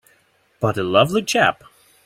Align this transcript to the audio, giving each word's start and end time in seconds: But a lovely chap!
But 0.59 0.79
a 0.79 0.83
lovely 0.83 1.21
chap! 1.21 1.63